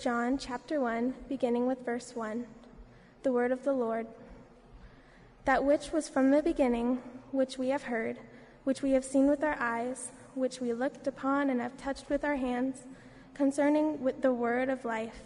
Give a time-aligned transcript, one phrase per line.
[0.00, 2.46] John chapter 1, beginning with verse 1.
[3.24, 4.06] The word of the Lord.
[5.44, 7.02] That which was from the beginning,
[7.32, 8.20] which we have heard,
[8.62, 12.24] which we have seen with our eyes, which we looked upon and have touched with
[12.24, 12.84] our hands,
[13.34, 15.20] concerning with the word of life.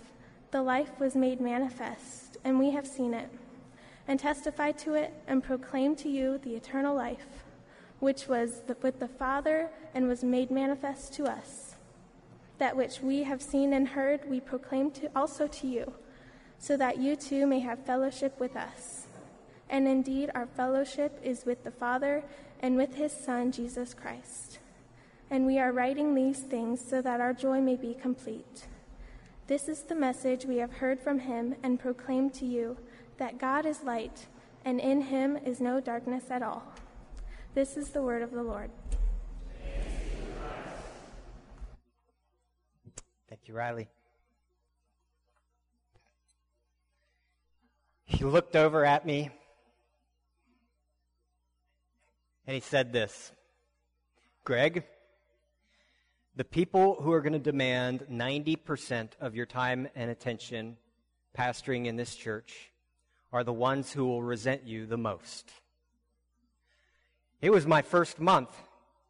[0.53, 3.29] The life was made manifest, and we have seen it,
[4.09, 7.45] and testified to it, and proclaimed to you the eternal life,
[8.01, 11.62] which was with the Father and was made manifest to us.
[12.63, 15.95] That which we have seen and heard, we proclaim to, also to you,
[16.59, 19.09] so that you too may have fellowship with us.
[19.69, 22.23] And indeed, our fellowship is with the Father
[22.61, 24.61] and with his Son, Jesus Christ.
[25.29, 28.69] And we are writing these things so that our joy may be complete.
[29.49, 32.77] This is the message we have heard from him and proclaimed to you
[33.19, 34.29] that God is light,
[34.65, 36.63] and in him is no darkness at all.
[37.55, 38.71] This is the word of the Lord.
[43.43, 43.89] Thank you, Riley.
[48.05, 49.31] He looked over at me
[52.47, 53.33] and he said this
[54.45, 54.85] Greg,
[56.37, 60.77] the people who are going to demand 90% of your time and attention
[61.37, 62.71] pastoring in this church
[63.33, 65.51] are the ones who will resent you the most.
[67.41, 68.57] It was my first month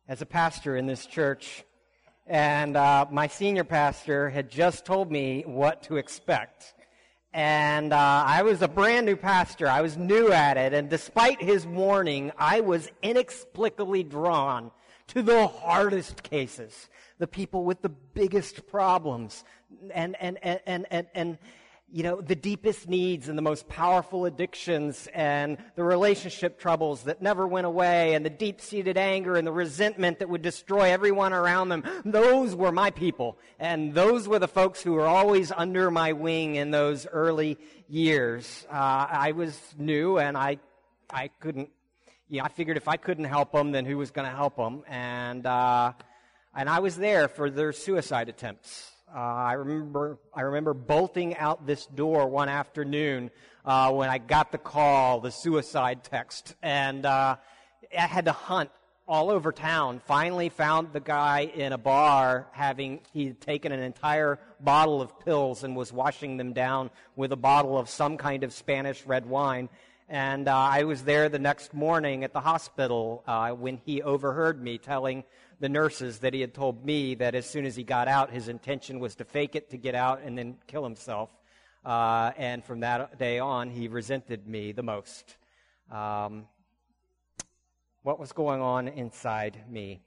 [0.09, 1.65] as a pastor in this church,
[2.27, 6.75] and uh, my senior pastor had just told me what to expect.
[7.35, 9.67] And uh, I was a brand new pastor.
[9.67, 10.75] I was new at it.
[10.75, 14.71] And despite his warning, I was inexplicably drawn
[15.09, 19.45] to the hardest cases, the people with the biggest problems,
[19.93, 21.39] and, and, and, and, and, and
[21.95, 27.21] you know, the deepest needs and the most powerful addictions and the relationship troubles that
[27.21, 31.35] never went away and the deep seated anger and the resentment that would destroy everyone
[31.35, 31.85] around them.
[32.07, 33.37] Those were my people.
[33.59, 38.67] And those were the folks who were always under my wing in those early years.
[38.71, 40.61] Uh, I was new and I,
[41.11, 41.69] I couldn't,
[42.31, 44.57] you know, I figured if I couldn't help them, then who was going to help
[44.57, 44.83] them?
[44.89, 45.93] And, uh,
[46.55, 48.93] and I was there for their suicide attempts.
[49.15, 53.31] Uh, I remember I remember bolting out this door one afternoon
[53.63, 57.37] uh, when I got the call, the suicide text, and uh,
[57.99, 58.71] I had to hunt
[59.07, 60.01] all over town.
[60.07, 65.21] Finally, found the guy in a bar having he had taken an entire bottle of
[65.21, 69.27] pills and was washing them down with a bottle of some kind of Spanish red
[69.27, 69.69] wine.
[70.09, 74.63] And uh, I was there the next morning at the hospital uh, when he overheard
[74.63, 75.25] me telling
[75.63, 78.49] the nurses that he had told me that as soon as he got out, his
[78.49, 81.31] intention was to fake it, to get out, and then kill himself.
[81.85, 85.37] Uh, and from that day on, he resented me the most.
[85.89, 86.47] Um,
[88.03, 90.03] what was going on inside me?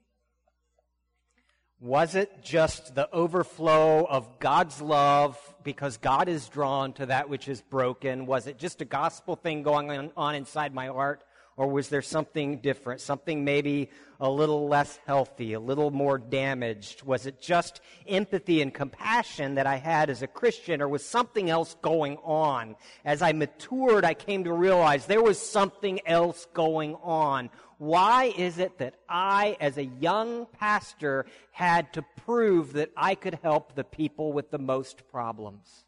[1.79, 7.47] Was it just the overflow of God's love because God is drawn to that which
[7.47, 8.25] is broken?
[8.25, 11.23] Was it just a gospel thing going on, on inside my heart?
[11.57, 13.89] Or was there something different, something maybe
[14.19, 17.03] a little less healthy, a little more damaged?
[17.03, 21.49] Was it just empathy and compassion that I had as a Christian, or was something
[21.49, 22.75] else going on?
[23.05, 27.49] As I matured, I came to realize there was something else going on.
[27.77, 33.39] Why is it that I, as a young pastor, had to prove that I could
[33.41, 35.85] help the people with the most problems?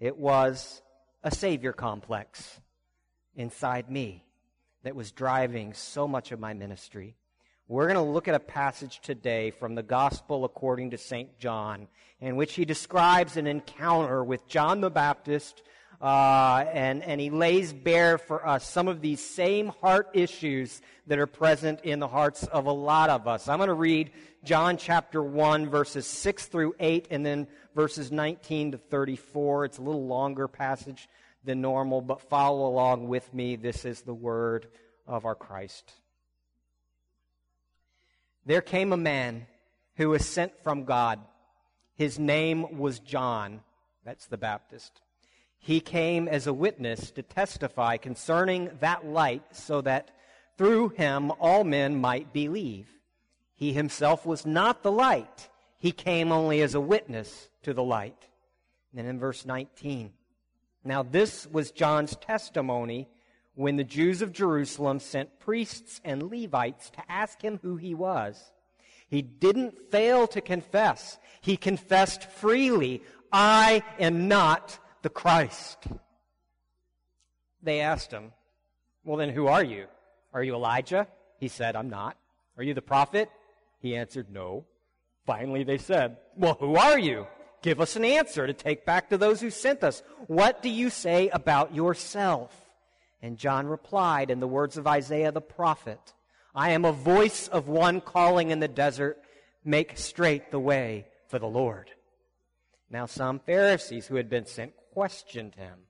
[0.00, 0.82] It was
[1.22, 2.60] a savior complex
[3.36, 4.24] inside me
[4.88, 7.14] that was driving so much of my ministry.
[7.68, 11.38] We're going to look at a passage today from the Gospel according to St.
[11.38, 11.88] John,
[12.22, 15.62] in which he describes an encounter with John the Baptist,
[16.00, 21.18] uh, and, and he lays bare for us some of these same heart issues that
[21.18, 23.46] are present in the hearts of a lot of us.
[23.46, 24.10] I'm going to read
[24.42, 29.66] John chapter 1, verses 6 through 8, and then verses 19 to 34.
[29.66, 31.10] It's a little longer passage
[31.44, 33.56] than normal, but follow along with me.
[33.56, 34.68] This is the word
[35.06, 35.92] of our Christ.
[38.44, 39.46] There came a man
[39.96, 41.20] who was sent from God.
[41.94, 43.60] His name was John.
[44.04, 45.00] That's the Baptist.
[45.58, 50.10] He came as a witness to testify concerning that light so that
[50.56, 52.88] through him all men might believe.
[53.54, 55.48] He himself was not the light.
[55.78, 58.28] He came only as a witness to the light.
[58.90, 60.12] And then in verse 19,
[60.88, 63.08] now, this was John's testimony
[63.54, 68.42] when the Jews of Jerusalem sent priests and Levites to ask him who he was.
[69.06, 71.18] He didn't fail to confess.
[71.42, 75.76] He confessed freely, I am not the Christ.
[77.62, 78.32] They asked him,
[79.04, 79.88] Well, then who are you?
[80.32, 81.06] Are you Elijah?
[81.38, 82.16] He said, I'm not.
[82.56, 83.28] Are you the prophet?
[83.78, 84.64] He answered, No.
[85.26, 87.26] Finally, they said, Well, who are you?
[87.62, 90.02] Give us an answer to take back to those who sent us.
[90.26, 92.54] What do you say about yourself?
[93.22, 96.14] And John replied in the words of Isaiah the prophet
[96.54, 99.18] I am a voice of one calling in the desert,
[99.64, 101.90] make straight the way for the Lord.
[102.90, 105.80] Now, some Pharisees who had been sent questioned him.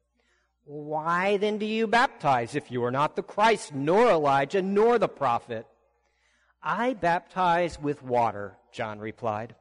[0.64, 5.08] Why then do you baptize if you are not the Christ, nor Elijah, nor the
[5.08, 5.66] prophet?
[6.62, 9.54] I baptize with water, John replied.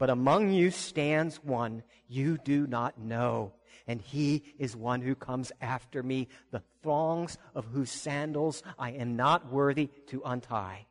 [0.00, 3.52] But among you stands one you do not know,
[3.86, 9.14] and he is one who comes after me, the thongs of whose sandals I am
[9.14, 10.86] not worthy to untie.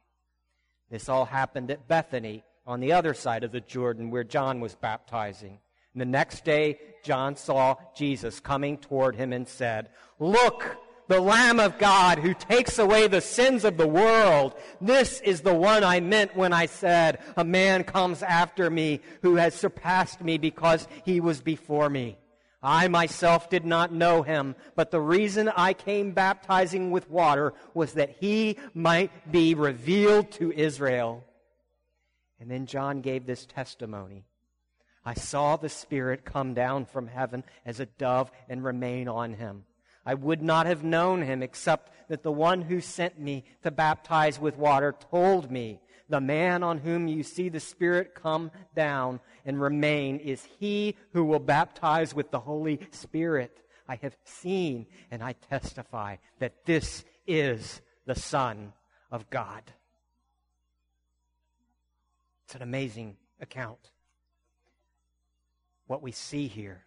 [0.91, 4.75] This all happened at Bethany on the other side of the Jordan where John was
[4.75, 5.57] baptizing.
[5.93, 9.89] And the next day, John saw Jesus coming toward him and said,
[10.19, 10.77] Look,
[11.09, 14.53] the Lamb of God who takes away the sins of the world.
[14.79, 19.35] This is the one I meant when I said, A man comes after me who
[19.35, 22.19] has surpassed me because he was before me.
[22.61, 27.93] I myself did not know him, but the reason I came baptizing with water was
[27.93, 31.23] that he might be revealed to Israel.
[32.39, 34.25] And then John gave this testimony.
[35.03, 39.63] I saw the Spirit come down from heaven as a dove and remain on him.
[40.05, 44.39] I would not have known him except that the one who sent me to baptize
[44.39, 49.61] with water told me, The man on whom you see the Spirit come down and
[49.61, 53.61] remain is he who will baptize with the Holy Spirit.
[53.87, 58.73] I have seen and I testify that this is the Son
[59.11, 59.63] of God.
[62.45, 63.91] It's an amazing account.
[65.85, 66.85] What we see here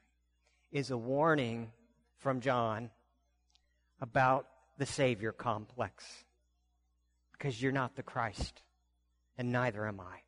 [0.73, 1.70] is a warning
[2.19, 2.91] from John
[4.02, 4.46] about
[4.76, 6.04] the Savior complex.
[7.32, 8.62] Because you're not the Christ,
[9.38, 10.19] and neither am I.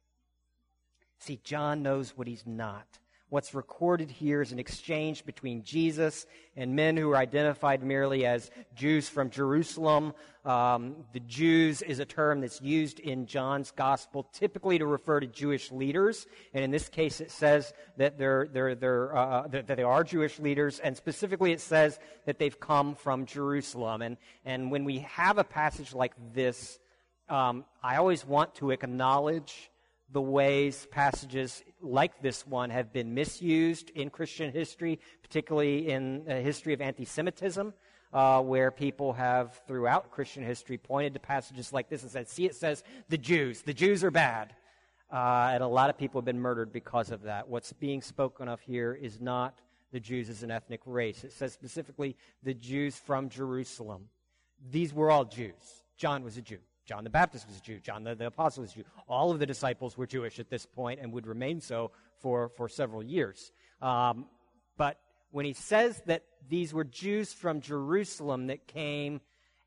[1.19, 2.87] See, John knows what he's not.
[3.35, 6.25] What's recorded here is an exchange between Jesus
[6.57, 10.15] and men who are identified merely as Jews from Jerusalem.
[10.45, 15.27] Um, the Jews is a term that's used in John's gospel typically to refer to
[15.27, 16.29] Jewish leaders.
[16.53, 20.05] And in this case, it says that, they're, they're, they're, uh, that, that they are
[20.05, 20.79] Jewish leaders.
[20.79, 24.03] And specifically, it says that they've come from Jerusalem.
[24.03, 26.79] And, and when we have a passage like this,
[27.29, 29.73] um, I always want to acknowledge
[30.11, 36.41] the ways passages like this one have been misused in Christian history, particularly in the
[36.41, 37.73] history of anti Semitism,
[38.13, 42.47] uh, where people have, throughout Christian history, pointed to passages like this and said, See,
[42.47, 43.63] it says the Jews.
[43.63, 44.55] The Jews are bad.
[45.13, 47.49] Uh, and a lot of people have been murdered because of that.
[47.49, 49.61] What's being spoken of here is not
[49.93, 51.23] the Jews as an ethnic race.
[51.23, 54.09] It says specifically the Jews from Jerusalem.
[54.71, 55.85] These were all Jews.
[55.97, 56.59] John was a Jew.
[56.85, 57.81] John the Baptist was a Jew.
[57.81, 58.85] John the, the Apostle was a Jew.
[59.09, 62.69] All of the disciples were Jewish at this point and would remain so for, for
[62.69, 63.53] several years.
[63.81, 64.27] Um,
[64.77, 64.99] but
[65.31, 69.21] when he says that these were Jews from Jerusalem that came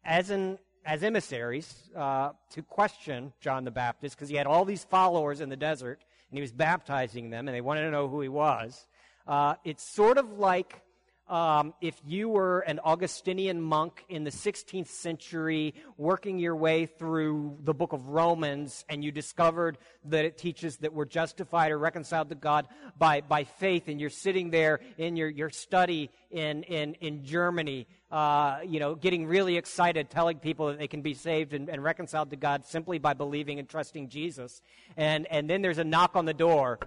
[0.03, 4.83] as, an, as emissaries uh, to question John the Baptist, because he had all these
[4.83, 8.21] followers in the desert and he was baptizing them and they wanted to know who
[8.21, 8.87] he was,
[9.27, 10.81] uh, it's sort of like
[11.29, 17.57] um, if you were an Augustinian monk in the 16th century working your way through
[17.63, 22.29] the book of Romans and you discovered that it teaches that we're justified or reconciled
[22.29, 26.93] to God by, by faith, and you're sitting there in your, your study in, in,
[26.95, 31.53] in Germany, uh, you know, getting really excited, telling people that they can be saved
[31.53, 34.61] and, and reconciled to God simply by believing and trusting Jesus.
[34.95, 36.79] And, and then there's a knock on the door,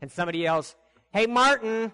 [0.00, 0.74] and somebody yells,
[1.12, 1.92] Hey, Martin!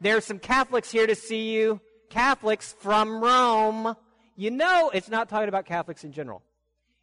[0.00, 1.80] There's some Catholics here to see you.
[2.08, 3.96] Catholics from Rome.
[4.36, 6.42] You know it's not talking about Catholics in general.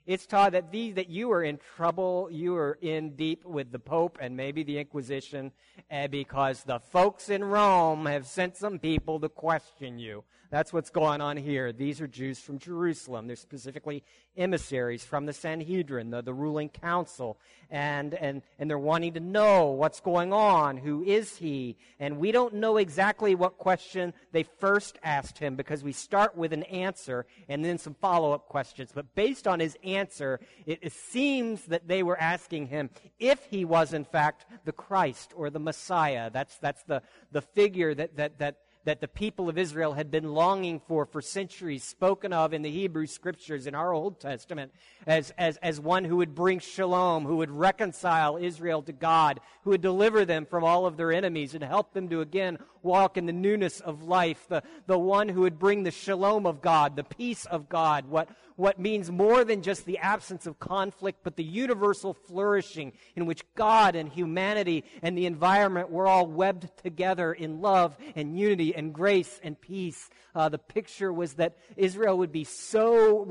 [0.05, 3.79] It's taught that these that you are in trouble, you are in deep with the
[3.79, 5.51] Pope and maybe the Inquisition,
[5.89, 10.23] and because the folks in Rome have sent some people to question you.
[10.49, 11.71] That's what's going on here.
[11.71, 13.27] These are Jews from Jerusalem.
[13.27, 14.03] They're specifically
[14.37, 17.37] emissaries from the Sanhedrin, the, the ruling council.
[17.69, 20.77] And, and, and they're wanting to know what's going on.
[20.77, 21.77] Who is he?
[21.99, 26.53] And we don't know exactly what question they first asked him because we start with
[26.53, 28.91] an answer and then some follow up questions.
[28.93, 33.65] But based on his answer, it, it seems that they were asking him if he
[33.65, 36.29] was in fact the Christ or the Messiah.
[36.31, 40.33] That's, that's the, the figure that, that, that that the people of Israel had been
[40.33, 44.71] longing for for centuries, spoken of in the Hebrew scriptures in our Old Testament
[45.05, 49.71] as, as, as one who would bring shalom, who would reconcile Israel to God, who
[49.71, 53.25] would deliver them from all of their enemies and help them to again walk in
[53.25, 57.03] the newness of life, the, the one who would bring the shalom of God, the
[57.03, 61.43] peace of God, what, what means more than just the absence of conflict, but the
[61.43, 67.61] universal flourishing in which God and humanity and the environment were all webbed together in
[67.61, 70.09] love and unity and grace and peace.
[70.33, 73.23] Uh, the picture was that Israel would be so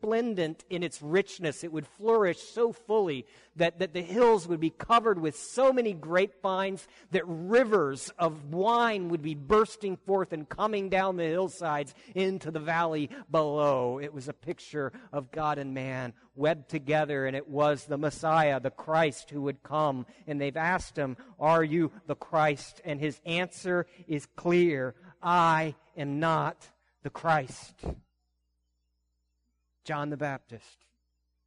[0.00, 3.26] resplendent in its richness, it would flourish so fully
[3.56, 9.08] that, that the hills would be covered with so many grapevines that rivers of wine
[9.08, 13.98] would be bursting forth and coming down the hillsides into the valley below.
[14.02, 18.60] It was a picture of God and man webbed together, and it was the Messiah,
[18.60, 20.06] the Christ, who would come.
[20.26, 22.80] And they've asked him, Are you the Christ?
[22.84, 26.68] And his answer is clear I am not
[27.02, 27.84] the Christ.
[29.84, 30.84] John the Baptist,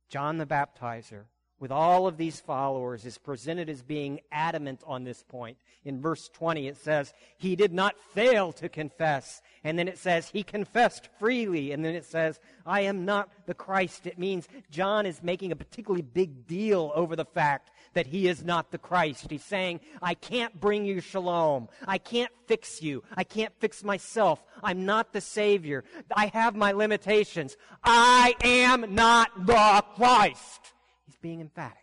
[0.09, 1.25] John the Baptizer,
[1.63, 5.57] with all of these followers is presented as being adamant on this point.
[5.85, 9.41] In verse 20, it says, He did not fail to confess.
[9.63, 11.71] And then it says, He confessed freely.
[11.71, 14.07] And then it says, I am not the Christ.
[14.07, 18.43] It means John is making a particularly big deal over the fact that he is
[18.43, 19.27] not the Christ.
[19.29, 21.69] He's saying, I can't bring you shalom.
[21.87, 23.03] I can't fix you.
[23.15, 24.43] I can't fix myself.
[24.63, 25.83] I'm not the Savior.
[26.15, 27.55] I have my limitations.
[27.83, 30.73] I am not the Christ
[31.05, 31.77] He's being emphatic.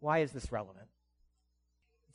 [0.00, 0.86] Why is this relevant?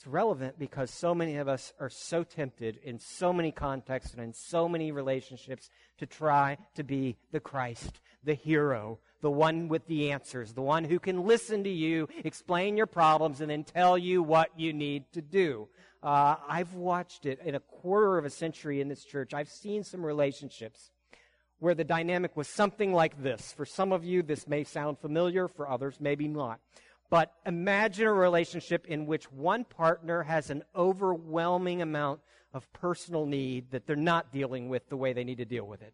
[0.01, 4.23] It's relevant because so many of us are so tempted in so many contexts and
[4.23, 9.85] in so many relationships to try to be the Christ, the hero, the one with
[9.85, 13.95] the answers, the one who can listen to you, explain your problems, and then tell
[13.95, 15.67] you what you need to do.
[16.01, 19.35] Uh, I've watched it in a quarter of a century in this church.
[19.35, 20.89] I've seen some relationships
[21.59, 23.53] where the dynamic was something like this.
[23.53, 26.59] For some of you, this may sound familiar, for others, maybe not.
[27.11, 32.21] But imagine a relationship in which one partner has an overwhelming amount
[32.53, 35.81] of personal need that they're not dealing with the way they need to deal with
[35.81, 35.93] it.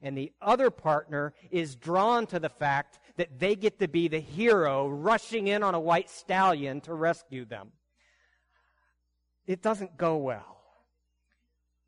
[0.00, 4.20] And the other partner is drawn to the fact that they get to be the
[4.20, 7.72] hero rushing in on a white stallion to rescue them.
[9.48, 10.54] It doesn't go well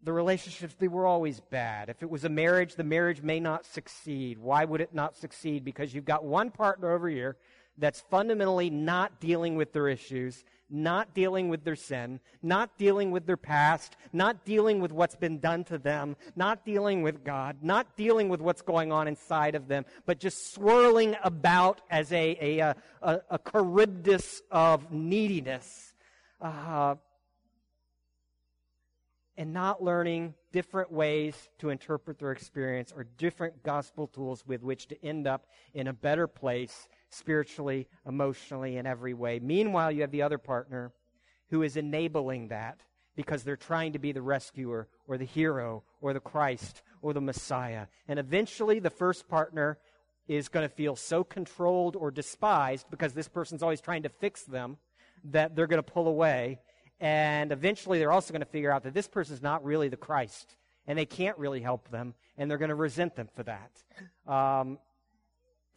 [0.06, 1.88] the relationships, they were always bad.
[1.88, 4.38] If it was a marriage, the marriage may not succeed.
[4.38, 5.64] Why would it not succeed?
[5.64, 7.36] Because you've got one partner over here
[7.78, 13.26] that's fundamentally not dealing with their issues, not dealing with their sin, not dealing with
[13.26, 17.96] their past, not dealing with what's been done to them, not dealing with God, not
[17.96, 22.74] dealing with what's going on inside of them, but just swirling about as a, a,
[23.02, 25.94] a, a Charybdis of neediness.
[26.40, 26.96] Uh,
[29.38, 34.86] and not learning different ways to interpret their experience or different gospel tools with which
[34.88, 39.38] to end up in a better place spiritually, emotionally, in every way.
[39.38, 40.92] Meanwhile, you have the other partner
[41.50, 42.80] who is enabling that
[43.16, 47.20] because they're trying to be the rescuer or the hero or the Christ or the
[47.20, 47.86] Messiah.
[48.08, 49.78] And eventually, the first partner
[50.28, 54.42] is going to feel so controlled or despised because this person's always trying to fix
[54.42, 54.76] them
[55.24, 56.58] that they're going to pull away
[57.00, 59.96] and eventually, they're also going to figure out that this person is not really the
[59.96, 60.56] Christ,
[60.86, 63.70] and they can't really help them, and they're going to resent them for that.
[64.26, 64.78] Um,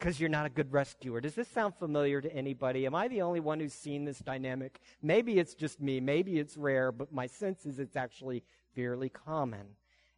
[0.00, 1.20] Because you're not a good rescuer.
[1.20, 2.86] Does this sound familiar to anybody?
[2.86, 4.80] Am I the only one who's seen this dynamic?
[5.02, 6.00] Maybe it's just me.
[6.00, 8.42] Maybe it's rare, but my sense is it's actually
[8.74, 9.66] fairly common.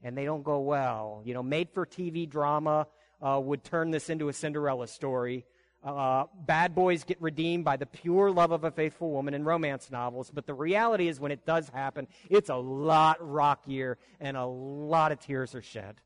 [0.03, 1.23] And they don't go well.
[1.25, 2.87] You know, made for TV drama
[3.21, 5.45] uh, would turn this into a Cinderella story
[5.85, 9.91] uh, bad boys get redeemed by the pure love of a faithful woman in romance
[9.91, 14.45] novels, but the reality is when it does happen, it's a lot rockier and a
[14.45, 15.97] lot of tears are shed.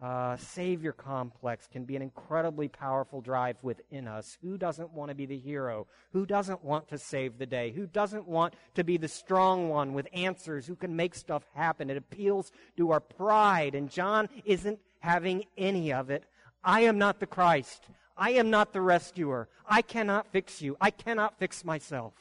[0.00, 4.38] Uh, savior complex can be an incredibly powerful drive within us.
[4.42, 5.88] Who doesn't want to be the hero?
[6.12, 7.72] Who doesn't want to save the day?
[7.72, 11.90] Who doesn't want to be the strong one with answers who can make stuff happen?
[11.90, 16.24] It appeals to our pride, and John isn't having any of it.
[16.62, 17.88] I am not the Christ.
[18.16, 19.48] I am not the rescuer.
[19.66, 20.76] I cannot fix you.
[20.80, 22.14] I cannot fix myself.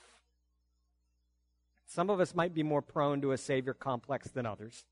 [1.86, 4.84] Some of us might be more prone to a savior complex than others.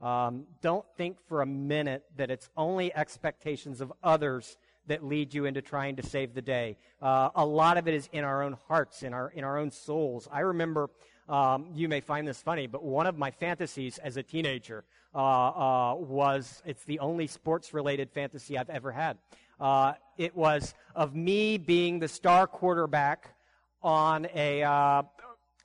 [0.00, 5.44] Um, don't think for a minute that it's only expectations of others that lead you
[5.44, 6.76] into trying to save the day.
[7.02, 9.70] Uh, a lot of it is in our own hearts, in our in our own
[9.70, 10.28] souls.
[10.30, 10.90] I remember.
[11.28, 14.82] Um, you may find this funny, but one of my fantasies as a teenager
[15.14, 19.16] uh, uh, was it's the only sports related fantasy I've ever had.
[19.60, 23.34] Uh, it was of me being the star quarterback
[23.82, 25.02] on a uh,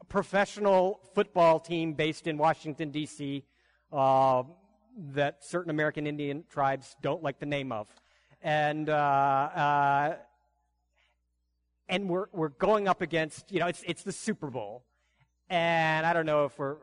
[0.08, 3.44] professional football team based in Washington, D.C.,
[3.96, 4.44] uh,
[5.14, 7.88] that certain American Indian tribes don't like the name of.
[8.42, 10.16] And, uh, uh,
[11.88, 14.84] and we're, we're going up against, you know, it's, it's the Super Bowl.
[15.50, 16.78] And I don't know if we're,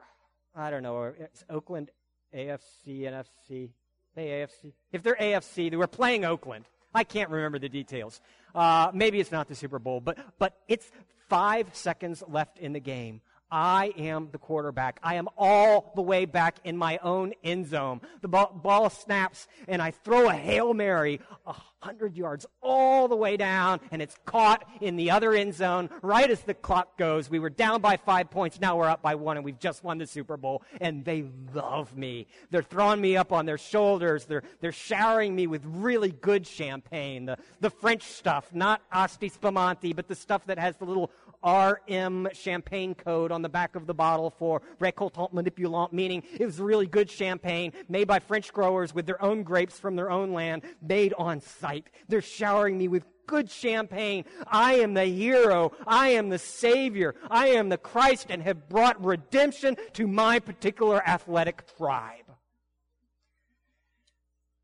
[0.54, 1.90] I don't know, it's Oakland
[2.34, 3.70] AFC, NFC.
[4.14, 4.72] They AFC.
[4.92, 6.66] If they're AFC, they were playing Oakland.
[6.94, 8.20] I can't remember the details.
[8.54, 10.90] Uh, maybe it's not the Super Bowl, but but it's
[11.28, 13.22] five seconds left in the game.
[13.52, 14.98] I am the quarterback.
[15.02, 18.00] I am all the way back in my own end zone.
[18.22, 23.16] The ball, ball snaps, and I throw a Hail Mary a hundred yards all the
[23.16, 27.28] way down, and it's caught in the other end zone right as the clock goes.
[27.28, 28.58] We were down by five points.
[28.58, 30.62] Now we're up by one, and we've just won the Super Bowl.
[30.80, 32.28] And they love me.
[32.50, 34.24] They're throwing me up on their shoulders.
[34.24, 37.26] They're, they're showering me with really good champagne.
[37.26, 41.10] The, the French stuff, not Asti Spumante, but the stuff that has the little
[41.44, 46.60] RM champagne code on the back of the bottle for récoltant manipulant, meaning it was
[46.60, 50.62] really good champagne made by French growers with their own grapes from their own land,
[50.80, 51.88] made on site.
[52.08, 54.24] They're showering me with good champagne.
[54.46, 55.72] I am the hero.
[55.86, 57.14] I am the Savior.
[57.30, 62.24] I am the Christ and have brought redemption to my particular athletic tribe.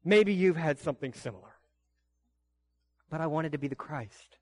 [0.05, 1.55] Maybe you've had something similar.
[3.11, 4.38] But I wanted to be the Christ.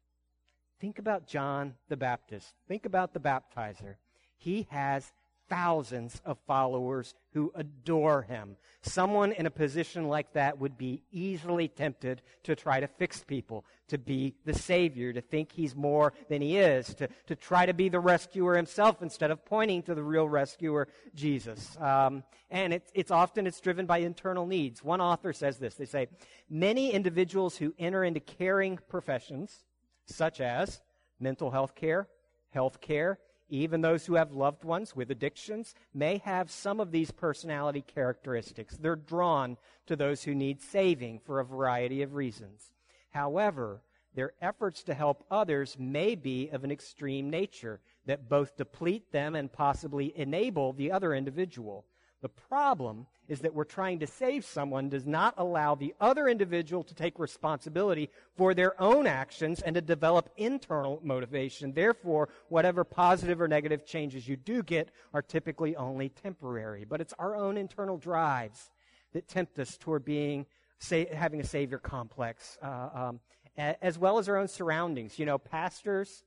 [0.81, 2.55] Think about John the Baptist.
[2.69, 3.97] Think about the baptizer.
[4.37, 5.13] He has
[5.49, 8.57] thousands of followers who adore him.
[8.83, 13.65] Someone in a position like that would be easily tempted to try to fix people,
[13.89, 17.75] to be the Savior, to think he's more than he is, to, to try to
[17.75, 21.77] be the rescuer himself instead of pointing to the real rescuer, Jesus.
[21.81, 24.85] Um, and it, it's often it's driven by internal needs.
[24.85, 25.75] One author says this.
[25.75, 26.09] They say,
[26.49, 29.66] many individuals who enter into caring professions
[30.07, 30.81] such as
[31.21, 32.09] mental health care,
[32.51, 37.11] health care, even those who have loved ones with addictions may have some of these
[37.11, 38.77] personality characteristics.
[38.77, 42.73] They're drawn to those who need saving for a variety of reasons.
[43.11, 43.83] However,
[44.15, 49.35] their efforts to help others may be of an extreme nature that both deplete them
[49.35, 51.85] and possibly enable the other individual.
[52.23, 56.83] The problem is that we're trying to save someone does not allow the other individual
[56.85, 61.73] to take responsibility for their own actions and to develop internal motivation.
[61.73, 66.85] Therefore, whatever positive or negative changes you do get are typically only temporary.
[66.85, 68.71] But it's our own internal drives
[69.13, 70.47] that tempt us toward being,
[70.79, 73.21] say, having a savior complex, uh, um,
[73.57, 75.19] as well as our own surroundings.
[75.19, 76.23] You know, pastors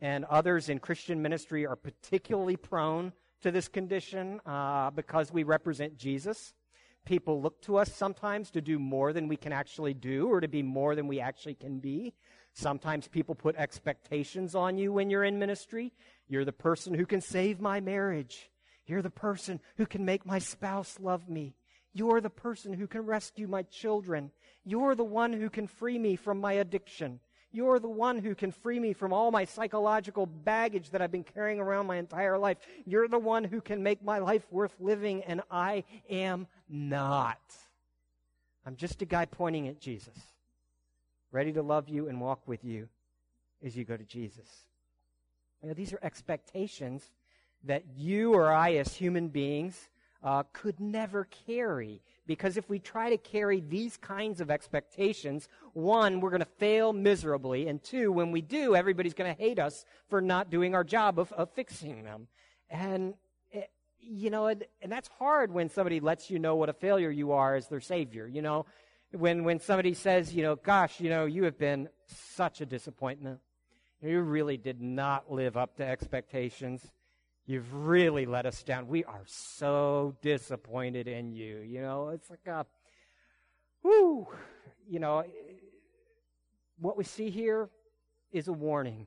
[0.00, 5.96] and others in Christian ministry are particularly prone to this condition uh, because we represent
[5.96, 6.54] Jesus.
[7.04, 10.48] People look to us sometimes to do more than we can actually do or to
[10.48, 12.12] be more than we actually can be.
[12.52, 15.92] Sometimes people put expectations on you when you're in ministry.
[16.26, 18.50] You're the person who can save my marriage.
[18.86, 21.54] You're the person who can make my spouse love me.
[21.94, 24.30] You're the person who can rescue my children.
[24.64, 27.20] You're the one who can free me from my addiction.
[27.50, 31.24] You're the one who can free me from all my psychological baggage that I've been
[31.24, 32.58] carrying around my entire life.
[32.84, 37.40] You're the one who can make my life worth living, and I am not.
[38.66, 40.18] I'm just a guy pointing at Jesus,
[41.32, 42.88] ready to love you and walk with you
[43.64, 44.66] as you go to Jesus.
[45.62, 47.10] These are expectations
[47.64, 49.88] that you or I, as human beings,
[50.22, 52.02] uh, could never carry.
[52.28, 56.92] Because if we try to carry these kinds of expectations, one, we're going to fail
[56.92, 57.68] miserably.
[57.68, 61.18] And two, when we do, everybody's going to hate us for not doing our job
[61.18, 62.28] of, of fixing them.
[62.68, 63.14] And,
[63.54, 63.62] eh,
[63.98, 67.32] you know, and, and that's hard when somebody lets you know what a failure you
[67.32, 68.26] are as their savior.
[68.26, 68.66] You know,
[69.12, 73.40] when, when somebody says, you know, gosh, you know, you have been such a disappointment.
[74.02, 76.82] You really did not live up to expectations.
[77.48, 78.88] You've really let us down.
[78.88, 81.60] We are so disappointed in you.
[81.60, 82.66] You know, it's like a,
[83.82, 84.28] whoo,
[84.86, 85.24] you know,
[86.78, 87.70] what we see here
[88.30, 89.06] is a warning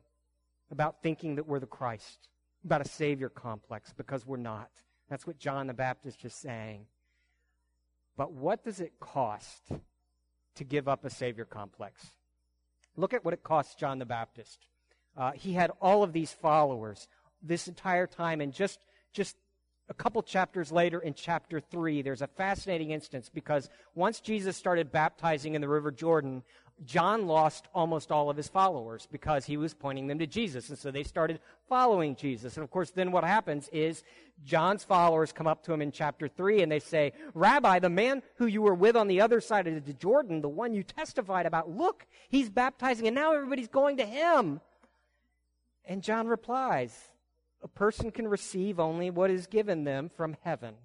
[0.71, 2.29] about thinking that we're the Christ,
[2.65, 4.71] about a Savior complex, because we're not.
[5.07, 6.87] That's what John the Baptist is saying.
[8.17, 9.71] But what does it cost
[10.55, 12.07] to give up a Savior complex?
[12.97, 14.65] Look at what it cost John the Baptist.
[15.15, 17.07] Uh, he had all of these followers,
[17.41, 18.41] this entire time.
[18.41, 18.79] And just,
[19.13, 19.35] just
[19.89, 24.91] a couple chapters later in chapter 3, there's a fascinating instance because once Jesus started
[24.91, 26.43] baptizing in the River Jordan,
[26.85, 30.69] John lost almost all of his followers because he was pointing them to Jesus.
[30.69, 32.55] And so they started following Jesus.
[32.57, 34.03] And of course, then what happens is
[34.45, 38.23] John's followers come up to him in chapter 3 and they say, Rabbi, the man
[38.37, 41.45] who you were with on the other side of the Jordan, the one you testified
[41.45, 44.59] about, look, he's baptizing and now everybody's going to him.
[45.85, 47.10] And John replies,
[47.63, 50.75] a person can receive only what is given them from heaven.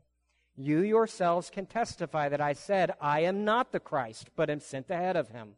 [0.56, 4.90] You yourselves can testify that I said, I am not the Christ, but am sent
[4.90, 5.54] ahead of him.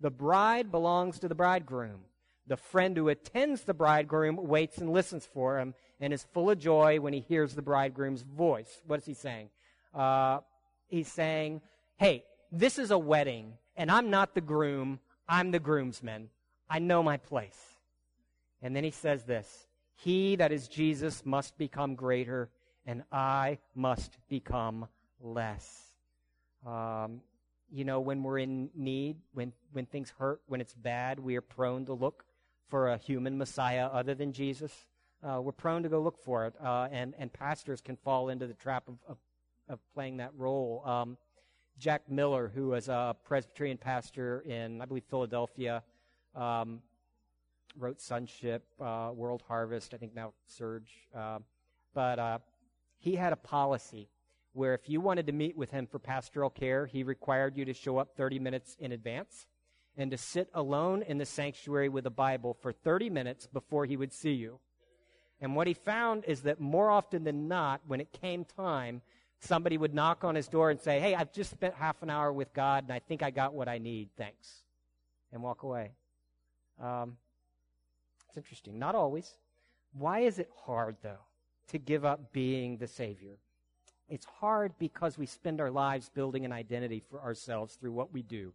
[0.00, 2.00] The bride belongs to the bridegroom.
[2.46, 6.58] The friend who attends the bridegroom waits and listens for him and is full of
[6.58, 8.80] joy when he hears the bridegroom's voice.
[8.86, 9.50] What is he saying?
[9.94, 10.40] Uh,
[10.88, 11.60] he's saying,
[11.96, 16.30] hey, this is a wedding, and I'm not the groom, I'm the groomsman.
[16.68, 17.58] I know my place.
[18.62, 19.66] And then he says this
[20.02, 22.48] He that is Jesus must become greater,
[22.86, 24.88] and I must become
[25.20, 25.82] less.
[26.66, 27.20] Um,
[27.70, 31.42] you know, when we're in need, when, when things hurt, when it's bad, we are
[31.42, 32.24] prone to look
[32.68, 34.72] for a human Messiah other than Jesus.
[35.22, 38.46] Uh, we're prone to go look for it, uh, and, and pastors can fall into
[38.46, 39.18] the trap of, of,
[39.68, 40.82] of playing that role.
[40.86, 41.18] Um,
[41.78, 45.82] Jack Miller, who was a Presbyterian pastor in, I believe, Philadelphia,
[46.34, 46.80] um,
[47.78, 50.90] wrote Sonship, uh, World Harvest, I think now Serge.
[51.16, 51.38] Uh,
[51.94, 52.38] but uh,
[52.98, 54.08] he had a policy
[54.52, 57.72] where if you wanted to meet with him for pastoral care, he required you to
[57.72, 59.46] show up 30 minutes in advance
[59.96, 63.96] and to sit alone in the sanctuary with a Bible for 30 minutes before he
[63.96, 64.58] would see you.
[65.40, 69.02] And what he found is that more often than not, when it came time,
[69.40, 72.32] somebody would knock on his door and say, Hey, I've just spent half an hour
[72.32, 74.10] with God and I think I got what I need.
[74.16, 74.64] Thanks.
[75.32, 75.92] And walk away.
[76.82, 77.16] Um,
[78.30, 78.78] it's interesting.
[78.78, 79.34] Not always.
[79.92, 81.24] Why is it hard, though,
[81.68, 83.38] to give up being the Savior?
[84.08, 88.22] It's hard because we spend our lives building an identity for ourselves through what we
[88.22, 88.52] do.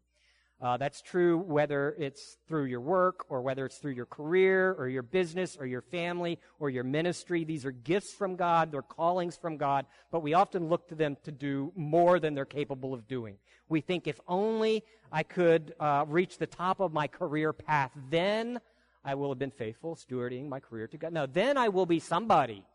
[0.62, 4.88] Uh, that's true whether it's through your work or whether it's through your career or
[4.88, 7.44] your business or your family or your ministry.
[7.44, 11.18] These are gifts from God, they're callings from God, but we often look to them
[11.24, 13.36] to do more than they're capable of doing.
[13.68, 18.62] We think if only I could uh, reach the top of my career path, then
[19.06, 21.14] I will have been faithful stewarding my career to God.
[21.14, 22.66] No, then I will be somebody.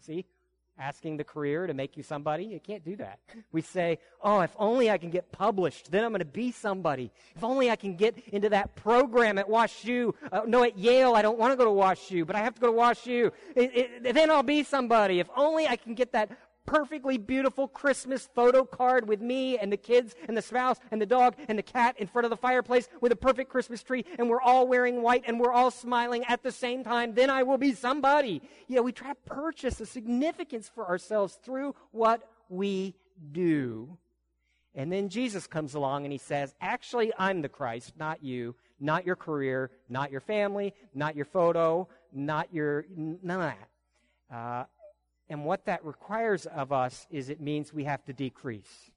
[0.00, 0.26] See,
[0.78, 2.44] asking the career to make you somebody.
[2.44, 3.20] You can't do that.
[3.52, 7.12] We say, oh, if only I can get published, then I'm going to be somebody.
[7.36, 10.14] If only I can get into that program at WashU.
[10.32, 12.60] Uh, no, at Yale, I don't want to go to WashU, but I have to
[12.60, 13.30] go to WashU.
[13.54, 15.20] It, it, then I'll be somebody.
[15.20, 16.30] If only I can get that
[16.66, 21.06] perfectly beautiful Christmas photo card with me and the kids and the spouse and the
[21.06, 24.28] dog and the cat in front of the fireplace with a perfect Christmas tree and
[24.28, 27.58] we're all wearing white and we're all smiling at the same time, then I will
[27.58, 28.42] be somebody.
[28.68, 32.94] You know, we try to purchase a significance for ourselves through what we
[33.32, 33.96] do.
[34.74, 39.04] And then Jesus comes along and he says, Actually, I'm the Christ, not you, not
[39.04, 44.34] your career, not your family, not your photo, not your, none of that.
[44.34, 44.64] Uh,
[45.30, 48.90] and what that requires of us is it means we have to decrease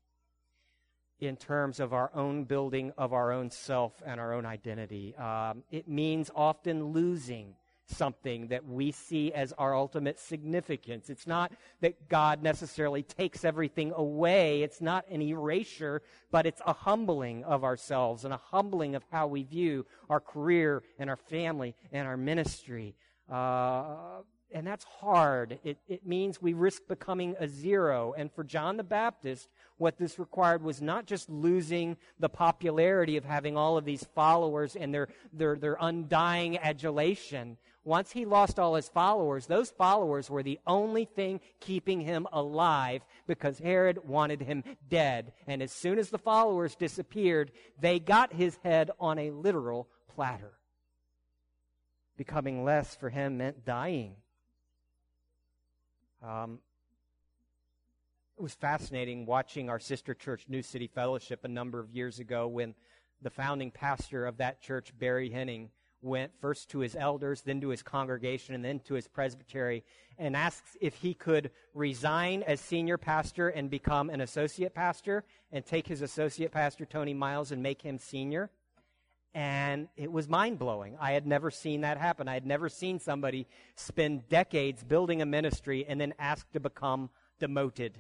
[1.20, 5.16] in terms of our own building of our own self and our own identity.
[5.16, 7.54] Um, it means often losing
[7.86, 11.10] something that we see as our ultimate significance.
[11.10, 14.64] It's not that God necessarily takes everything away.
[14.64, 19.28] It's not an erasure, but it's a humbling of ourselves and a humbling of how
[19.28, 22.96] we view our career and our family and our ministry.
[23.30, 24.22] Uh,
[24.54, 25.60] and that's hard.
[25.64, 28.14] It, it means we risk becoming a zero.
[28.18, 33.26] And for John the Baptist, what this required was not just losing the popularity of
[33.26, 37.58] having all of these followers and their, their, their undying adulation.
[37.84, 43.02] Once he lost all his followers, those followers were the only thing keeping him alive
[43.28, 45.34] because Herod wanted him dead.
[45.48, 50.54] And as soon as the followers disappeared, they got his head on a literal platter.
[52.16, 54.16] Becoming less for him meant dying.
[56.24, 56.60] Um,
[58.38, 62.48] it was fascinating watching our sister church, New City Fellowship, a number of years ago
[62.48, 62.76] when
[63.22, 65.70] the founding pastor of that church, Barry Henning,
[66.02, 69.84] went first to his elders, then to his congregation, and then to his presbytery,
[70.18, 75.66] and asked if he could resign as senior pastor and become an associate pastor and
[75.66, 78.50] take his associate pastor, Tony Miles, and make him senior.
[79.36, 80.96] And it was mind blowing.
[81.00, 82.28] I had never seen that happen.
[82.28, 87.10] I had never seen somebody spend decades building a ministry and then ask to become
[87.40, 87.98] demoted.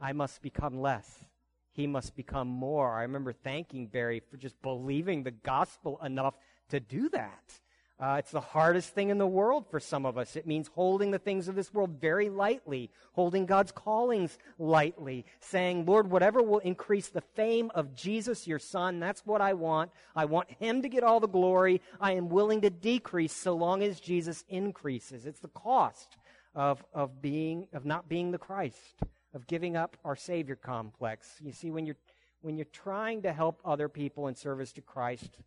[0.00, 1.24] I must become less.
[1.72, 2.92] He must become more.
[2.94, 6.34] I remember thanking Barry for just believing the gospel enough
[6.68, 7.60] to do that.
[8.00, 10.34] Uh, it's the hardest thing in the world for some of us.
[10.34, 15.86] It means holding the things of this world very lightly, holding God's callings lightly, saying,
[15.86, 19.92] Lord, whatever will increase the fame of Jesus, your Son, that's what I want.
[20.16, 21.80] I want Him to get all the glory.
[22.00, 25.24] I am willing to decrease so long as Jesus increases.
[25.24, 26.16] It's the cost
[26.56, 28.96] of, of being, of not being the Christ,
[29.34, 31.36] of giving up our Savior complex.
[31.40, 31.96] You see, when you're,
[32.40, 35.38] when you're trying to help other people in service to Christ,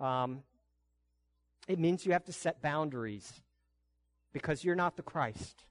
[0.00, 0.42] um,
[1.68, 3.40] it means you have to set boundaries
[4.32, 5.64] because you're not the Christ.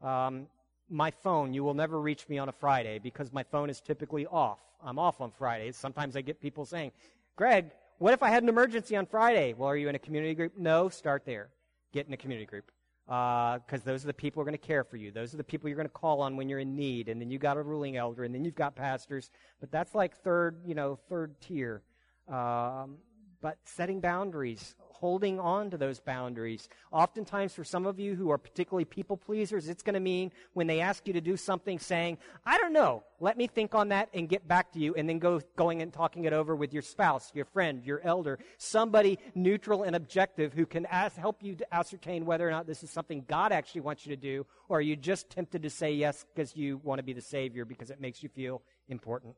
[0.00, 0.46] Um,
[0.88, 4.26] my phone, you will never reach me on a Friday because my phone is typically
[4.26, 4.60] off.
[4.84, 5.76] I'm off on Fridays.
[5.76, 6.92] Sometimes I get people saying,
[7.36, 9.54] Greg, what if I had an emergency on Friday?
[9.54, 10.52] Well, are you in a community group?
[10.56, 11.48] No, start there.
[11.92, 12.70] Get in a community group.
[13.06, 15.10] because uh, those are the people who are going to care for you.
[15.10, 17.08] Those are the people you're going to call on when you're in need.
[17.08, 19.30] And then you've got a ruling elder, and then you've got pastors.
[19.60, 21.82] But that's like third, you know, third tier.
[22.28, 22.96] Um,
[23.40, 26.68] but setting boundaries, holding on to those boundaries.
[26.92, 30.68] Oftentimes, for some of you who are particularly people pleasers, it's going to mean when
[30.68, 34.10] they ask you to do something, saying, I don't know, let me think on that
[34.14, 36.82] and get back to you, and then go going and talking it over with your
[36.82, 41.74] spouse, your friend, your elder, somebody neutral and objective who can ask, help you to
[41.74, 44.82] ascertain whether or not this is something God actually wants you to do, or are
[44.82, 48.00] you just tempted to say yes because you want to be the Savior because it
[48.00, 49.34] makes you feel important.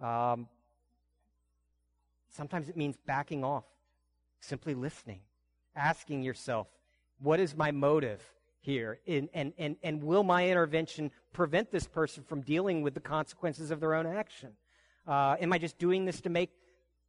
[0.00, 0.46] Um,
[2.30, 3.64] sometimes it means backing off
[4.42, 5.20] simply listening,
[5.74, 6.66] asking yourself,
[7.20, 8.20] what is my motive
[8.60, 8.98] here?
[9.06, 13.70] And, and, and, and will my intervention prevent this person from dealing with the consequences
[13.70, 14.50] of their own action?
[15.06, 16.50] Uh, am I just doing this to make,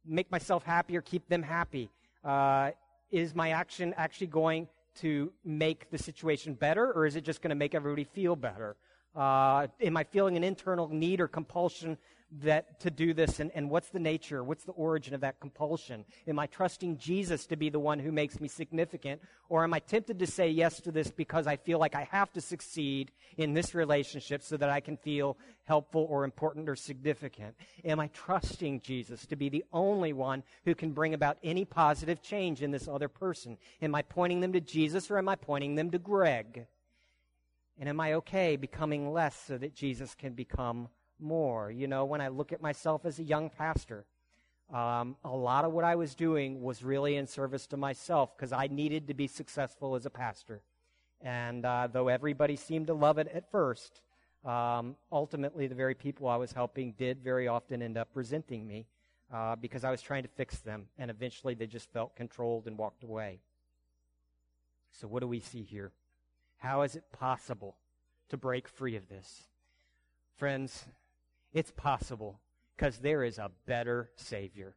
[0.06, 1.90] make myself happy or keep them happy?
[2.24, 2.70] Uh,
[3.10, 7.50] is my action actually going to make the situation better, or is it just going
[7.50, 8.76] to make everybody feel better?
[9.14, 11.98] Uh, am I feeling an internal need or compulsion
[12.42, 16.04] that to do this and, and what's the nature what's the origin of that compulsion?
[16.26, 19.78] Am i trusting jesus to be the one who makes me significant or am i
[19.78, 23.54] tempted to say yes to this because i feel like i have to succeed in
[23.54, 27.54] this relationship so that i can feel helpful or important or significant?
[27.84, 32.20] Am i trusting jesus to be the only one who can bring about any positive
[32.20, 33.56] change in this other person?
[33.80, 36.66] Am i pointing them to jesus or am i pointing them to greg?
[37.78, 40.88] And am i okay becoming less so that jesus can become
[41.24, 41.70] more.
[41.70, 44.04] You know, when I look at myself as a young pastor,
[44.72, 48.52] um, a lot of what I was doing was really in service to myself because
[48.52, 50.62] I needed to be successful as a pastor.
[51.20, 54.02] And uh, though everybody seemed to love it at first,
[54.44, 58.86] um, ultimately the very people I was helping did very often end up resenting me
[59.32, 62.76] uh, because I was trying to fix them, and eventually they just felt controlled and
[62.76, 63.40] walked away.
[64.92, 65.92] So, what do we see here?
[66.58, 67.76] How is it possible
[68.28, 69.44] to break free of this?
[70.36, 70.84] Friends,
[71.54, 72.40] it's possible
[72.76, 74.74] because there is a better Savior.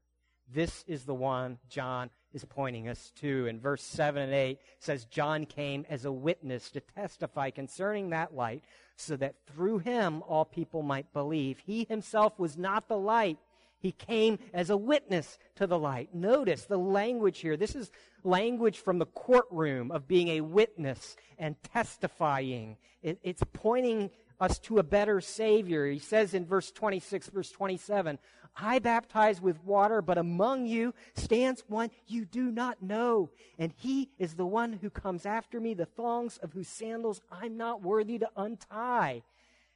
[0.53, 3.47] This is the one John is pointing us to.
[3.47, 8.33] In verse 7 and 8 says, John came as a witness to testify concerning that
[8.33, 8.63] light,
[8.95, 11.59] so that through him all people might believe.
[11.65, 13.39] He himself was not the light.
[13.79, 16.13] He came as a witness to the light.
[16.13, 17.57] Notice the language here.
[17.57, 17.91] This is
[18.23, 22.77] language from the courtroom of being a witness and testifying.
[23.03, 24.09] It, it's pointing
[24.39, 25.87] us to a better Savior.
[25.87, 28.19] He says in verse 26, verse 27,
[28.59, 34.09] I baptize with water, but among you stands one you do not know, and he
[34.17, 38.17] is the one who comes after me, the thongs of whose sandals I'm not worthy
[38.19, 39.21] to untie.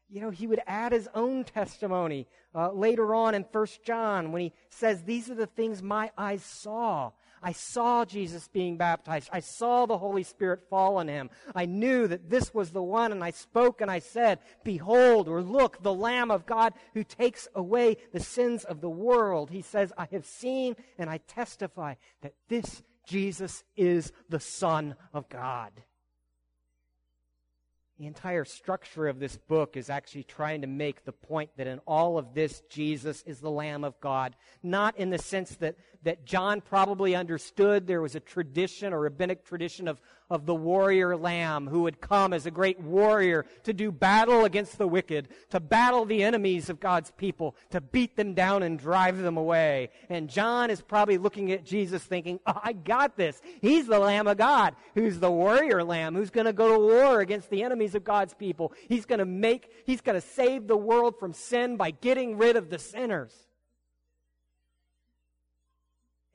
[0.09, 4.41] You know, he would add his own testimony uh, later on in First John when
[4.41, 9.29] he says, These are the things my eyes saw I saw Jesus being baptized.
[9.31, 11.29] I saw the Holy Spirit fall on him.
[11.55, 15.41] I knew that this was the one, and I spoke and I said, Behold, or
[15.41, 19.49] look, the Lamb of God who takes away the sins of the world.
[19.49, 25.27] He says, I have seen and I testify that this Jesus is the Son of
[25.29, 25.71] God.
[28.01, 31.77] The entire structure of this book is actually trying to make the point that in
[31.85, 34.35] all of this, Jesus is the Lamb of God.
[34.63, 39.45] Not in the sense that, that John probably understood there was a tradition, a rabbinic
[39.45, 43.91] tradition of, of the warrior lamb who would come as a great warrior to do
[43.91, 48.63] battle against the wicked, to battle the enemies of God's people, to beat them down
[48.63, 49.89] and drive them away.
[50.09, 53.39] And John is probably looking at Jesus thinking, oh, I got this.
[53.61, 57.19] He's the Lamb of God, who's the warrior lamb, who's going to go to war
[57.19, 58.73] against the enemies of God's people.
[58.87, 62.55] He's going to make, he's going to save the world from sin by getting rid
[62.55, 63.33] of the sinners.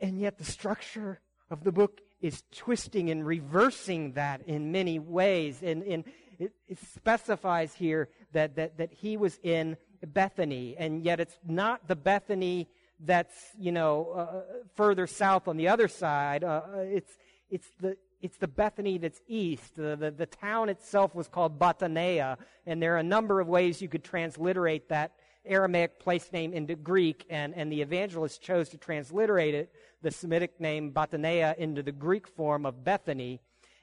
[0.00, 5.62] And yet the structure of the book is twisting and reversing that in many ways.
[5.62, 6.04] And, and
[6.38, 11.88] it, it, specifies here that, that, that he was in Bethany, and yet it's not
[11.88, 12.68] the Bethany
[13.00, 14.42] that's, you know, uh,
[14.74, 16.44] further south on the other side.
[16.44, 17.12] Uh, uh it's,
[17.50, 19.76] it's, the, it's the Bethany that's east.
[19.76, 23.82] The, the, the town itself was called Batanea, and there are a number of ways
[23.82, 25.12] you could transliterate that
[25.44, 30.60] Aramaic place name into Greek, and, and the evangelist chose to transliterate it, the Semitic
[30.60, 33.40] name Batanea, into the Greek form of Bethany.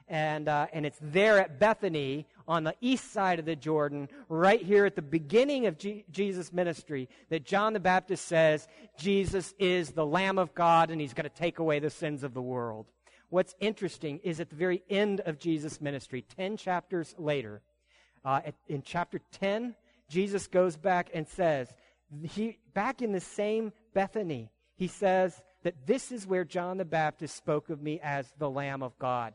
[0.10, 4.62] And, uh, and it's there at Bethany on the east side of the Jordan, right
[4.62, 8.68] here at the beginning of G- Jesus' ministry, that John the Baptist says
[8.98, 12.34] Jesus is the Lamb of God and he's going to take away the sins of
[12.34, 12.86] the world.
[13.34, 17.64] What's interesting is at the very end of Jesus' ministry, 10 chapters later,
[18.24, 19.74] uh, in chapter 10,
[20.08, 21.74] Jesus goes back and says,
[22.22, 27.36] he, back in the same Bethany, he says that this is where John the Baptist
[27.36, 29.34] spoke of me as the Lamb of God.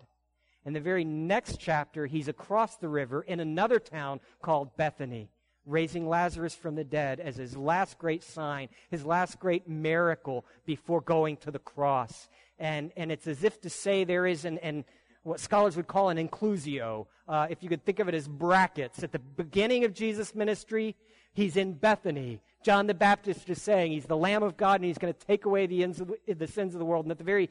[0.65, 5.29] And the very next chapter, he's across the river in another town called Bethany,
[5.69, 11.01] raising Lazarus from the dead as his last great sign, his last great miracle before
[11.01, 12.29] going to the cross.
[12.59, 14.85] And, and it's as if to say there is an, an
[15.23, 17.07] what scholars would call an inclusio.
[17.29, 19.03] Uh, if you could think of it as brackets.
[19.03, 20.97] At the beginning of Jesus' ministry,
[21.35, 22.41] he's in Bethany.
[22.65, 25.45] John the Baptist is saying he's the Lamb of God and he's going to take
[25.45, 25.85] away the,
[26.27, 27.05] the, the sins of the world.
[27.05, 27.51] And at the very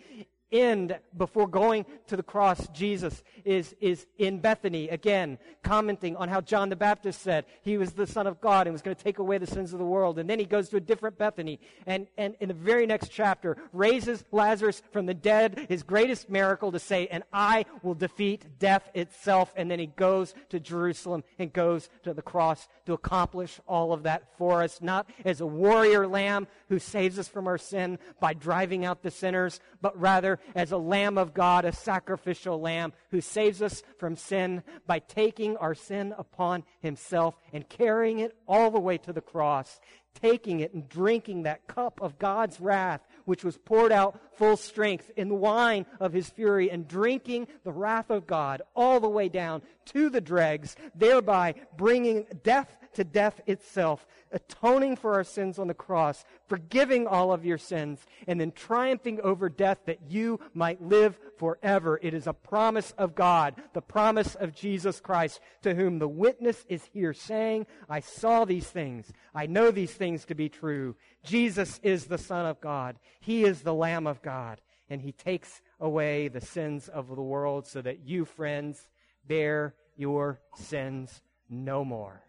[0.51, 6.41] end before going to the cross, Jesus is, is in Bethany again, commenting on how
[6.41, 9.19] John the Baptist said he was the Son of God and was going to take
[9.19, 10.19] away the sins of the world.
[10.19, 13.57] And then he goes to a different Bethany and, and in the very next chapter
[13.73, 18.89] raises Lazarus from the dead, his greatest miracle to say, and I will defeat death
[18.93, 19.53] itself.
[19.55, 24.03] And then he goes to Jerusalem and goes to the cross to accomplish all of
[24.03, 28.33] that for us, not as a warrior lamb who saves us from our sin by
[28.33, 33.21] driving out the sinners, but rather as a Lamb of God, a sacrificial Lamb who
[33.21, 38.79] saves us from sin by taking our sin upon himself and carrying it all the
[38.79, 39.79] way to the cross,
[40.13, 45.11] taking it and drinking that cup of God's wrath, which was poured out full strength
[45.15, 49.29] in the wine of his fury, and drinking the wrath of God all the way
[49.29, 55.67] down to the dregs, thereby bringing death to death itself, atoning for our sins on
[55.67, 60.81] the cross, forgiving all of your sins, and then triumphing over death that you might
[60.81, 61.99] live forever.
[62.01, 66.65] It is a promise of God, the promise of Jesus Christ, to whom the witness
[66.67, 69.11] is here saying, I saw these things.
[69.33, 70.95] I know these things to be true.
[71.23, 72.97] Jesus is the Son of God.
[73.19, 74.61] He is the Lamb of God.
[74.89, 78.87] And he takes away the sins of the world so that you, friends,
[79.27, 82.23] bear your sins no more.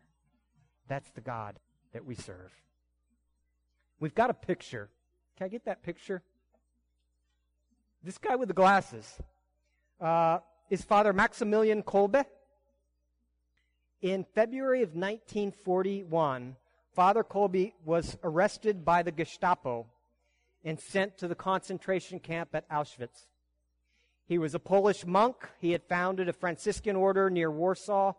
[0.88, 1.58] That's the God
[1.92, 2.50] that we serve.
[4.00, 4.88] We've got a picture.
[5.36, 6.22] Can I get that picture?
[8.02, 9.18] This guy with the glasses
[10.00, 10.38] uh,
[10.70, 12.24] is Father Maximilian Kolbe.
[14.00, 16.56] In February of 1941,
[16.94, 19.86] Father Kolbe was arrested by the Gestapo
[20.64, 23.26] and sent to the concentration camp at Auschwitz.
[24.26, 25.36] He was a Polish monk.
[25.60, 28.12] He had founded a Franciscan order near Warsaw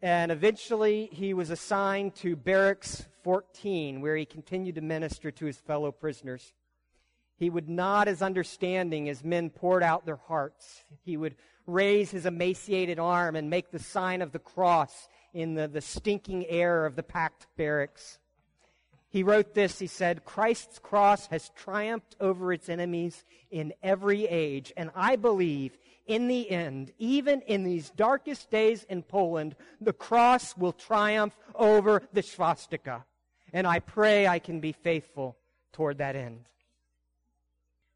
[0.00, 5.58] and eventually, he was assigned to Barracks 14, where he continued to minister to his
[5.58, 6.52] fellow prisoners.
[7.36, 10.84] He would nod his understanding as men poured out their hearts.
[11.04, 15.68] He would raise his emaciated arm and make the sign of the cross in the,
[15.68, 18.18] the stinking air of the packed barracks.
[19.10, 24.72] He wrote this, he said, Christ's cross has triumphed over its enemies in every age,
[24.76, 30.56] and I believe in the end, even in these darkest days in Poland, the cross
[30.56, 33.04] will triumph over the swastika.
[33.52, 35.36] And I pray I can be faithful
[35.72, 36.48] toward that end.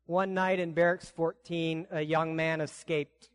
[0.06, 3.30] One night in Barracks 14, a young man escaped.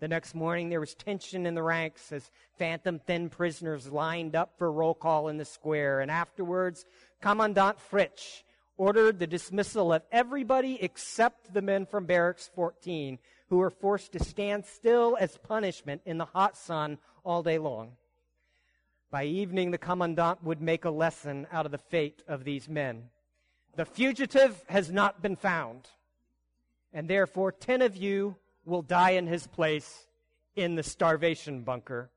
[0.00, 4.58] The next morning, there was tension in the ranks as phantom thin prisoners lined up
[4.58, 6.00] for roll call in the square.
[6.00, 6.84] And afterwards,
[7.20, 8.42] Commandant Fritsch
[8.76, 13.18] ordered the dismissal of everybody except the men from Barracks 14
[13.52, 17.90] who were forced to stand still as punishment in the hot sun all day long.
[19.10, 23.10] By evening, the commandant would make a lesson out of the fate of these men.
[23.76, 25.86] The fugitive has not been found,
[26.94, 30.06] and therefore ten of you will die in his place
[30.56, 32.08] in the starvation bunker.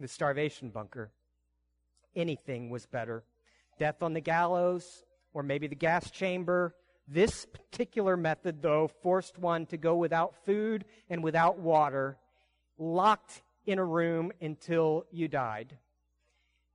[0.00, 1.12] The starvation bunker.
[2.14, 3.24] Anything was better.
[3.78, 6.74] Death on the gallows, or maybe the gas chamber,
[7.08, 12.16] this particular method, though, forced one to go without food and without water,
[12.78, 15.76] locked in a room until you died.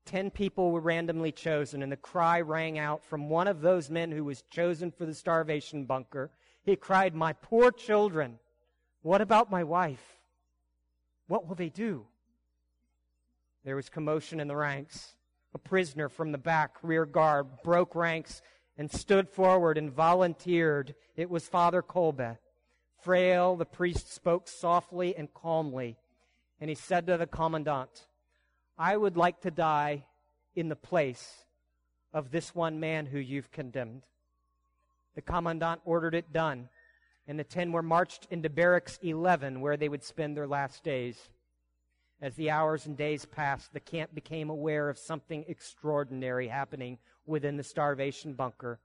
[0.05, 4.11] Ten people were randomly chosen, and the cry rang out from one of those men
[4.11, 6.31] who was chosen for the starvation bunker.
[6.63, 8.39] He cried, My poor children,
[9.01, 10.19] what about my wife?
[11.27, 12.05] What will they do?
[13.65, 15.15] There was commotion in the ranks.
[15.53, 18.41] A prisoner from the back, rear guard, broke ranks
[18.77, 20.93] and stood forward and volunteered.
[21.15, 22.37] It was Father Kolbe.
[23.01, 25.97] Frail, the priest spoke softly and calmly,
[26.59, 28.07] and he said to the commandant,
[28.77, 30.05] I would like to die
[30.55, 31.45] in the place
[32.13, 34.03] of this one man who you've condemned.
[35.15, 36.69] The commandant ordered it done,
[37.27, 41.29] and the ten were marched into barracks 11, where they would spend their last days.
[42.21, 46.97] As the hours and days passed, the camp became aware of something extraordinary happening
[47.27, 48.79] within the starvation bunker.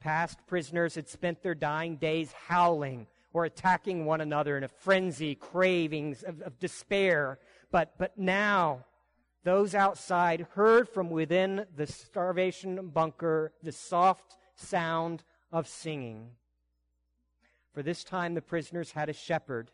[0.00, 5.34] Past prisoners had spent their dying days howling or attacking one another in a frenzy,
[5.34, 7.38] cravings of, of despair.
[7.70, 8.84] But, but now,
[9.44, 16.30] those outside heard from within the starvation bunker the soft sound of singing.
[17.72, 19.70] For this time the prisoners had a shepherd,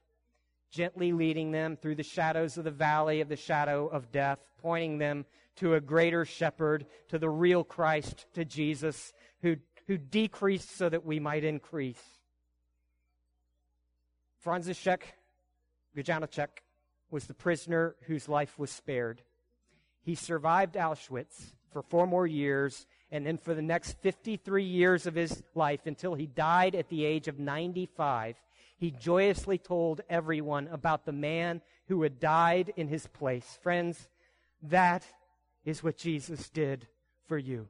[0.70, 4.97] gently leading them through the shadows of the valley of the shadow of death, pointing
[4.97, 9.12] them to a greater shepherd, to the real Christ, to Jesus,
[9.43, 9.57] who,
[9.87, 12.03] who decreased so that we might increase.
[14.43, 15.03] Franciszek
[15.95, 16.49] Gajowniczek
[17.11, 19.21] was the prisoner whose life was spared.
[20.01, 25.15] He survived Auschwitz for four more years, and then for the next 53 years of
[25.15, 28.37] his life, until he died at the age of 95,
[28.79, 33.59] he joyously told everyone about the man who had died in his place.
[33.62, 34.09] Friends,
[34.69, 35.05] that
[35.65, 36.87] is what Jesus did
[37.27, 37.69] for you.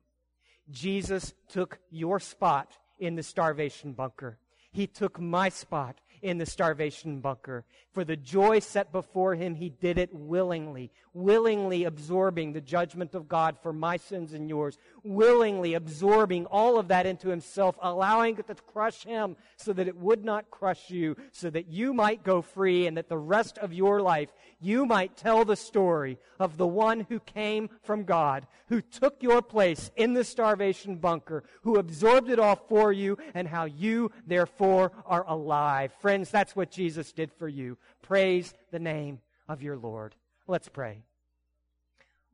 [0.71, 4.39] Jesus took your spot in the starvation bunker.
[4.73, 7.65] He took my spot in the starvation bunker.
[7.93, 13.29] For the joy set before him, he did it willingly, willingly absorbing the judgment of
[13.29, 18.47] God for my sins and yours, willingly absorbing all of that into himself, allowing it
[18.47, 22.41] to crush him so that it would not crush you, so that you might go
[22.41, 26.67] free and that the rest of your life you might tell the story of the
[26.67, 32.31] one who came from God, who took your place in the starvation bunker, who absorbed
[32.31, 35.93] it all for you, and how you, therefore, are alive.
[36.15, 37.77] Friends, that's what Jesus did for you.
[38.01, 40.15] Praise the name of your Lord.
[40.47, 41.03] Let's pray.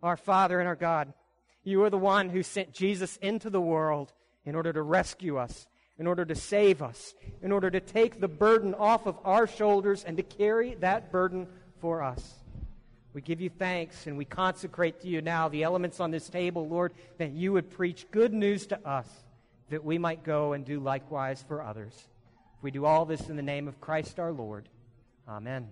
[0.02, 1.14] Our Father and our God,
[1.64, 4.12] you are the one who sent Jesus into the world
[4.44, 5.66] in order to rescue us,
[5.98, 10.04] in order to save us, in order to take the burden off of our shoulders
[10.04, 11.46] and to carry that burden
[11.80, 12.34] for us.
[13.14, 16.68] We give you thanks and we consecrate to you now the elements on this table,
[16.68, 19.08] Lord, that you would preach good news to us,
[19.70, 22.09] that we might go and do likewise for others.
[22.62, 24.68] We do all this in the name of Christ our Lord.
[25.26, 25.70] Amen.